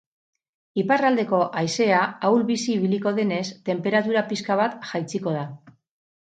Iparraldeko 0.83 1.41
haizea 1.59 1.99
ahul-bizi 2.29 2.71
ibiliko 2.77 3.13
denez, 3.19 3.43
tenperatura 3.71 4.25
pixka 4.33 4.59
bat 4.63 4.81
jaitsiko 4.95 5.37
da. 5.39 5.47